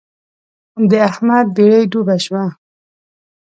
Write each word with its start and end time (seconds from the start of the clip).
د 0.89 0.91
احمد 1.09 1.47
بېړۍ 1.55 1.83
ډوبه 1.91 2.15
شوه. 2.25 2.43